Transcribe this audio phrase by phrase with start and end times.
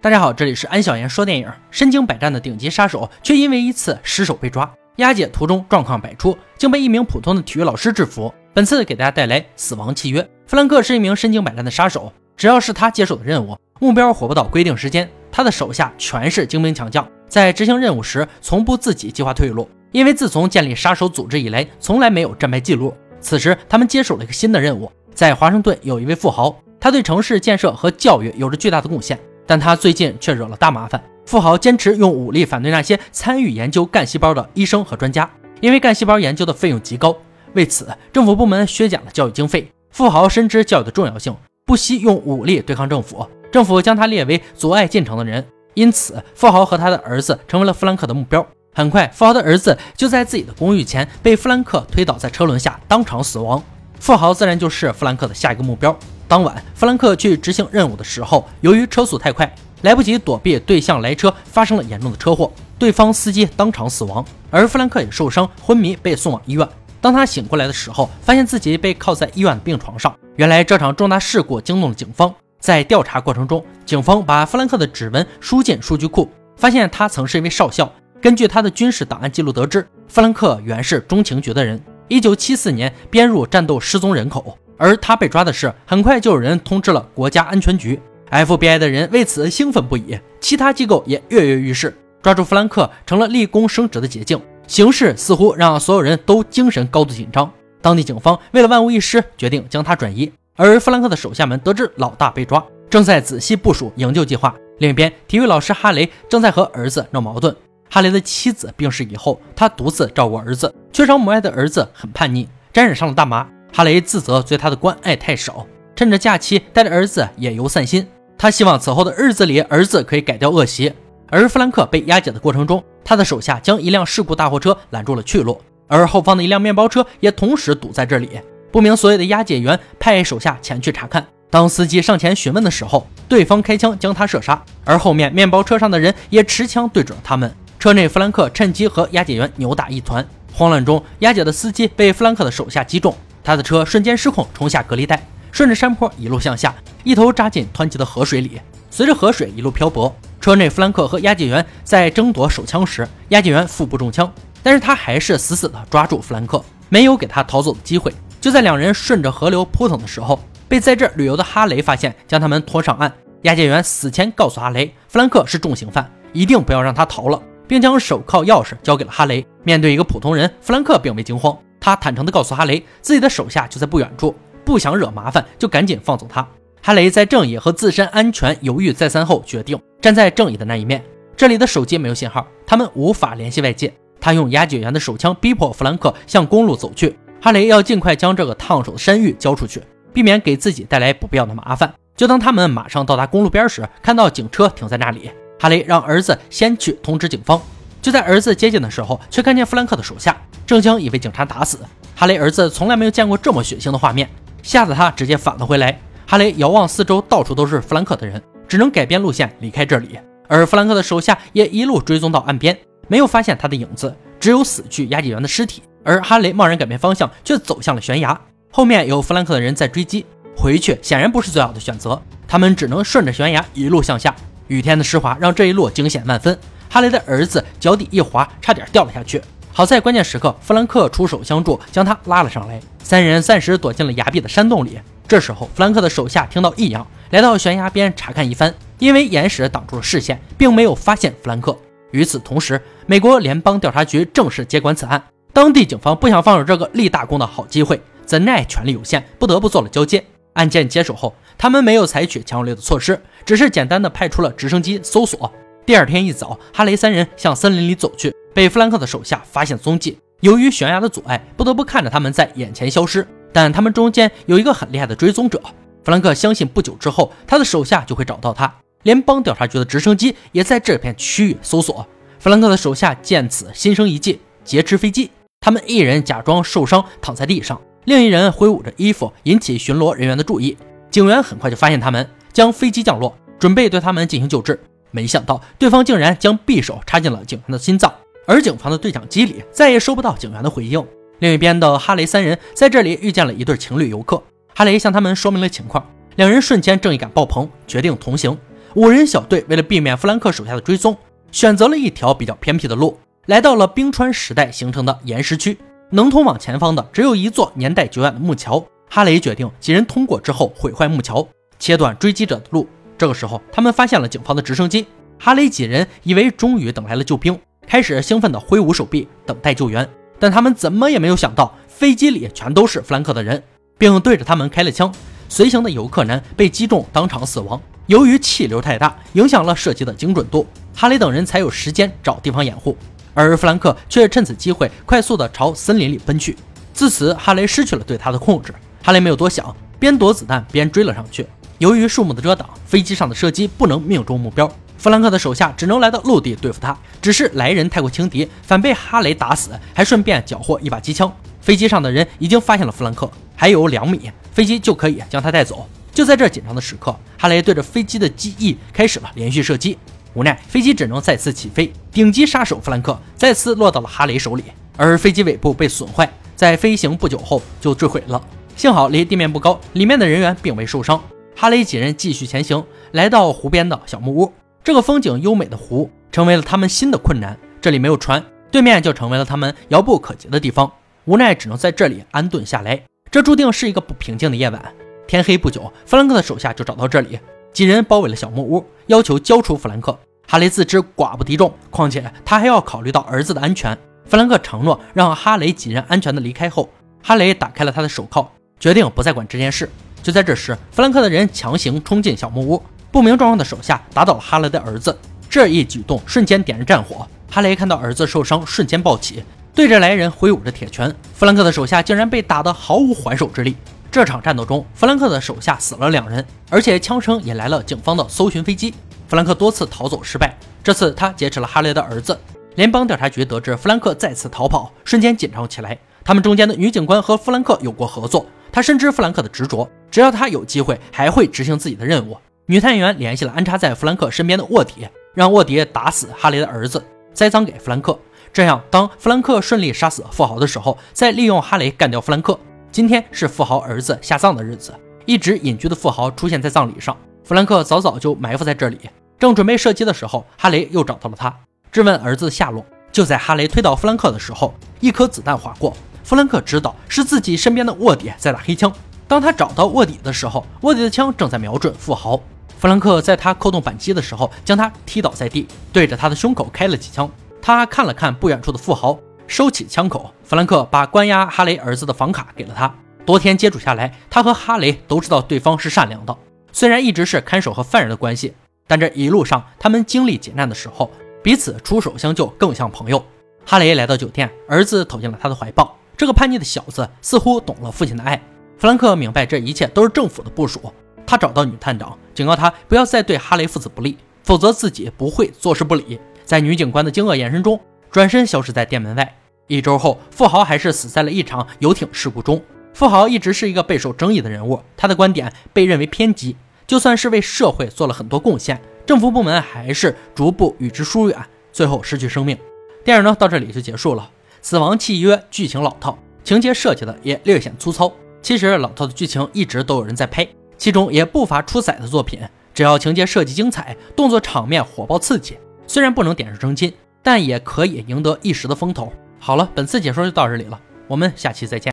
[0.00, 1.50] 大家好，这里是安小言说电影。
[1.72, 4.72] 身经百战的顶级杀手，却因为一次失手被抓。
[4.98, 8.32] 押解途中状况百出，竟被一名普通的体育老师制服。
[8.54, 10.22] 本次给大家带来死亡契约。
[10.46, 17.04] 弗兰克是一名身经百战的杀手，只要是他接手的任务，目标活不到规定时间，他的手下全是精兵强将。
[17.26, 22.96] 在执行任务时，从不自己计划退路，因为自从建立杀手组织以来，从来没有战败记录。
[23.20, 29.18] 此时，他们接手了一个新的任务，在华盛顿有一位富豪，他对城市建设和教育有着巨大的贡献。
[29.48, 31.02] 但他最近却惹了大麻烦。
[31.26, 35.28] 富豪坚持用武力反对那些参与研究干细胞的医生和专家，
[35.60, 37.16] 因为干细胞研究的费用极高。
[37.54, 39.68] 为此，政府部门削减了教育经费。
[39.90, 41.34] 富豪深知教育的重要性，
[41.64, 43.26] 不惜用武力对抗政府。
[43.50, 45.44] 政府将他列为阻碍进程的人，
[45.74, 48.46] 因此富豪和他的儿子成为了弗兰克的目标。
[48.74, 53.62] 很快，富豪的儿子就在自己的公寓前被弗兰克推倒在车轮下，当场死亡。
[53.98, 55.98] 富豪自然就是弗兰克的下一个目标。
[56.28, 59.50] 当晚，弗兰克去执行任务的时候，由于车速太快，
[59.80, 66.68] 来不及躲避对向来车，发生了严重的车祸，对方司机当场死亡，而弗兰克也受伤昏迷，被送往医院。
[67.00, 70.14] 当他醒过来的时候，发现自己被靠在医院的病床上。
[70.36, 77.90] 原来这场重大事故惊动了警方，在调查过程中，警方把弗兰克的指纹输进数据库，发现他曾是一位少校。
[78.20, 84.58] 根据他的军事档案记录得知，弗兰克原是中情局的人，一九七四年编入战斗失踪人口。
[84.78, 94.40] 而他被抓的事，很快就有人通知了国家安全局，FBI 的人为此兴奋不已，其他机构也跃跃欲试，抓住弗兰克成了立功升职的捷径。
[94.66, 97.50] 形势似乎让所有人都精神高度紧张。
[97.80, 100.30] 当地警方为了万无一失，决定将他转移。
[100.56, 104.54] 而弗兰克的手下们得知老大被抓，正在仔细部署营救计划。
[104.78, 107.54] 另一边，体育老师哈雷正在和儿子闹矛盾。
[107.90, 113.48] 哈雷的妻子病逝以后，他独自照顾儿子，缺少母爱的儿子很叛逆，沾染上了大麻。
[113.72, 118.06] 哈雷自责对他的关爱太少，趁着假期带着儿子野游散心。
[118.36, 120.92] 他希望此后的日子里，儿子可以改掉恶习。
[121.30, 128.40] 而弗兰克被押解的过程中，他的手下将一辆事故大货车拦住了去路，而后方的一辆面包车也同时堵在这里。
[128.70, 131.26] 不明所以的押解员派手下前去查看。
[131.50, 137.52] 当司机上前询问的时候，对方开枪将他射杀，而后面面包车上的人也持枪对准了他们。
[137.78, 140.26] 车内弗兰克趁机和押解员扭打一团。
[140.52, 143.16] 慌乱中，押解的司机被弗兰克的手下击中。
[143.48, 148.60] 他的车瞬间失控，冲下隔离带，顺着山坡一路向下，一头扎进湍急的河水里。
[148.90, 154.30] 随着河水一路漂泊，车内弗兰克和押解员在争夺手枪时，押解员腹部中枪，
[154.62, 158.12] 但是他还是死死地抓住弗兰克，没有给他逃走的机会。
[158.38, 160.38] 就在两人顺着河流扑腾的时候，
[160.68, 163.10] 被在这旅游的哈雷发现，将他们拖上岸。
[163.44, 169.42] 押解员死前告诉哈雷，弗兰克是重刑犯，一定不要让他逃了，并将手铐钥匙交给了哈雷。
[169.64, 171.56] 面对一个普通人，弗兰克并未惊慌。
[171.80, 174.34] 他坦诚地告诉哈雷，自己的手下就在不远处，
[174.64, 176.46] 不想惹麻烦，就赶紧放走他。
[176.82, 181.04] 哈雷在正义和自身安全犹豫再三后，决定站在正义的那一面。
[181.36, 183.92] 这里的手机没有信号，他们无法联系外界。
[184.20, 187.16] 他用押解员的手枪逼迫弗兰克向公路走去。
[187.40, 189.80] 哈雷要尽快将这个烫手的山芋交出去，
[190.12, 191.94] 避免给自己带来不必要的麻烦。
[192.16, 195.30] 就当他们马上到达公路边时，看到警车停在那里。
[195.60, 197.60] 哈雷让儿子先去通知警方。
[198.00, 200.36] 就在儿子接近的时候，却看见弗兰克的手下。
[200.66, 201.78] 正将一位警察打死，
[202.14, 204.28] 哈雷儿子从来没有见过这么血腥的画面，
[204.62, 205.98] 吓得他直接返了回来。
[206.26, 210.18] 哈雷遥望四周，到处都是弗兰克的人，只能改变路线离开这里。
[210.46, 215.82] 而弗兰克的手下也一路追踪到岸边，没有发现他的影子，只有死去押解员的尸体。
[216.04, 218.38] 而哈雷贸然改变方向，却走向了悬崖，
[218.70, 222.20] 后面有弗兰克的人在追击，回去显然不是最好的选择。
[222.46, 224.34] 他们只能顺着悬崖一路向下。
[224.68, 226.58] 雨天的湿滑让这一路惊险万分，
[226.88, 229.40] 哈雷的儿子脚底一滑，差点掉了下去。
[229.72, 232.80] 好在关键时刻，弗兰克出手相助，将他拉了上来。
[233.02, 234.98] 三人暂时躲进了崖壁的山洞里。
[235.28, 238.74] 这时候，弗兰克的手下听到异样，来到悬崖边查看一番。
[238.98, 241.76] 因为岩石挡住了视线，并没有发现弗兰克。
[242.10, 245.22] 与此同时，美国联邦调查局正式接管此案。
[245.52, 250.24] 当地警方不想放手这个立大功的好机会，怎奈权力有限，不得不做了交接。
[250.54, 255.52] 案件接手后，他们没有采取强有力的措施，只是简单的派出了直升机搜索。
[255.88, 258.30] 第二天一早，哈雷三人向森林里走去。
[258.52, 263.26] 被弗兰克的手下发现踪迹，由于悬崖的阻碍，不得不看着他们在眼前消失。
[263.54, 265.58] 但他们中间有一个很厉害的追踪者，
[266.04, 268.70] 弗兰克相信不久之后，他的手下就会找到他。
[269.04, 272.06] 联邦调查局的直升机也在这片区域搜索。
[272.38, 275.30] 弗兰克的手下见此，心生一计，劫持飞机。
[275.58, 280.76] 他们一人假装受伤躺在地上，另一人挥舞着衣服，引起巡逻人员的注意。
[281.10, 284.78] 警员很快就发现他们，将飞机降落，准备对他们进行救治。
[285.10, 288.12] 没想到对方竟然将匕首插进了警员的心脏。
[288.46, 291.04] 而警方的对讲机里再也收不到警员的回应。
[291.40, 294.42] 另一边的哈雷三人在这里遇见了一对情侣游客，
[294.74, 296.04] 哈雷向他们说明了情况，
[296.36, 298.56] 两人瞬间正义感爆棚，决定同行。
[298.94, 301.16] 五人小队为了避免弗兰克手下的追踪，
[301.52, 305.76] 选择了一条比较偏僻的路，来到了冰川时代形成的岩石区。
[306.10, 308.82] 能通往前方的只有一座年代久远的木桥。
[309.10, 311.46] 哈雷决定几人通过之后毁坏木桥，
[311.78, 312.88] 切断追击者的路。
[313.18, 315.04] 这个时候，他们发现了警方的直升机。
[315.40, 320.08] 哈雷几人以为终于等来了救兵，开始兴奋地挥舞手臂等待救援。
[320.38, 323.60] 但他们怎么也没有想到，飞机里全都是弗兰克的人，
[323.98, 325.12] 并对着他们开了枪。
[325.48, 327.80] 随行的游客男被击中，当场死亡。
[328.06, 332.96] 由于气流太大，影响了射击的精准度，哈雷等人才有时间找地方掩护，
[333.34, 336.56] 而弗兰克却趁此机会快速地朝森林里奔去。
[336.92, 338.74] 自此，哈雷失去了对他的控制。
[339.02, 341.46] 哈雷没有多想，边躲子弹边追了上去。
[341.78, 344.68] 由于树木的遮挡，飞机上的射击不能命中目标。
[344.96, 351.32] 弗兰克的手下只能来到陆地对付他，只是来人太过轻敌，反被哈雷打死，还顺便缴获一把机枪。
[351.60, 355.88] 飞机上的人已经发现了弗兰克，还有两米，飞机就可以将他带走。
[356.12, 359.96] 就在这紧张的时刻，哈雷对着飞机的机翼开始了连续射击，
[360.34, 361.92] 无奈飞机只能再次起飞。
[362.10, 364.64] 顶级杀手弗兰克再次落到了哈雷手里，
[364.96, 368.42] 而飞机尾部被损坏，在飞行不久后就坠毁了。
[368.74, 371.22] 幸好离地面不高，里面的人员并未受伤。
[371.60, 374.52] 哈雷几人继续前行，来到湖边的小木屋。
[374.84, 377.58] 这个风景优美的湖成为了他们新的困难。
[377.80, 378.40] 这里没有船，
[378.70, 380.88] 对面就成为了他们遥不可及的地方。
[381.24, 383.02] 无奈只能在这里安顿下来。
[383.28, 384.80] 这注定是一个不平静的夜晚。
[385.26, 387.40] 天黑不久，弗兰克的手下就找到这里，
[387.72, 390.16] 几人包围了小木屋，要求交出弗兰克。
[390.46, 393.98] 哈雷自知寡不敌众，况且他还要考虑到儿子的安全。
[394.26, 396.88] 弗兰克承诺让哈雷几人安全的离开后，
[397.20, 399.90] 哈雷打开了他的手铐，决定不再管这件事。
[400.28, 402.82] 就在这时，弗兰克的人强行冲进小木屋。
[403.10, 407.26] 不明状况的手下打倒了哈雷的儿子，这一举动瞬间点燃战火。
[407.50, 409.42] 哈雷看到儿子受伤，瞬间暴起，
[409.74, 411.10] 对着来人挥舞着铁拳。
[411.32, 413.74] 弗兰克的手下竟然被打得毫无还手之力。
[414.10, 418.92] 这场战斗中，弗兰克的手下死了两人，而且枪声引来了警方的搜寻飞机。
[419.28, 420.54] 弗兰克多次逃走失败，
[420.84, 422.38] 这次他劫持了哈雷的儿子。
[422.74, 425.96] 联邦调查局得知弗兰克再次逃跑，瞬间紧张起来。
[426.22, 432.36] 他们中间的女警官和弗兰克有过合作，他深知弗兰克的执着，只要他有机会，还会执行自己的任务。
[432.66, 438.18] 女探员联系了安插在弗兰克身边的卧底，让卧底打死哈雷的儿子，栽赃给弗兰克。
[438.52, 442.58] 这样，当弗兰克顺利杀死富豪的时候，再利用哈雷干掉弗兰克。
[442.90, 444.94] 今天是富豪儿子下葬的日子，
[445.26, 447.16] 一直隐居的富豪出现在葬礼上。
[447.44, 448.98] 弗兰克早早就埋伏在这里，
[449.38, 451.54] 正准备射击的时候，哈雷又找到了他，
[451.92, 452.84] 质问儿子的下落。
[453.10, 455.96] 就在哈雷推倒弗兰克的时候，一颗子弹划过，
[456.28, 458.92] 弗兰克知道是自己身边的卧底在打黑枪。
[459.26, 462.38] 当他找到卧底的时候，卧底的枪正在瞄准富豪。
[462.78, 467.30] 弗兰克在他扣动扳机的时候，将他踢倒在地，对着他的胸口开了几枪。
[467.62, 470.30] 他看了看不远处的富豪，收起枪口。
[470.44, 472.94] 弗兰克把关押哈雷儿子的房卡给了他。
[473.24, 476.36] 多天接触下来，他和哈雷都知道对方是善良的。
[476.72, 478.52] 虽然一直是看守和犯人的关系，
[478.86, 481.10] 但这一路上他们经历劫难的时候，
[481.42, 483.24] 彼此出手相救，更像朋友。
[483.64, 485.96] 哈雷来到酒店，儿子投进了他的怀抱。
[486.18, 488.42] 这个叛逆的小子似乎懂了父亲的爱。
[488.76, 490.92] 弗兰克明白这一切都是政府的部署。
[491.24, 496.18] 他找到女探长，警告他不要再对哈雷父子不利，否则自己不会坐视不理。
[496.44, 497.80] 在女警官的惊愕眼神中，
[498.10, 499.32] 转身消失在店门外。
[499.68, 502.60] 一周后，富豪还是死在了一场游艇事故中。
[502.94, 506.56] 富豪一直是一个备受争议的人物，他的观点被认为偏激，
[506.86, 511.38] 就算是为社会做了很多贡献，政府部门还是逐步与之疏远，
[511.70, 512.58] 最后失去生命。
[513.04, 514.28] 电影呢到这里就结束了。
[514.68, 518.12] 死亡契约剧情老套，情节设计的也略显粗糙。
[518.42, 520.46] 其实老套的剧情一直都有人在拍。
[520.76, 522.38] 其中也不乏出彩的作品，
[522.74, 525.56] 只要情节设计精彩，动作场面火爆刺激，
[525.86, 529.10] 虽然不能点石成金，但也可以赢得一时的风头。
[529.38, 531.86] 好了，本次解说就到这里了，我们下期再见。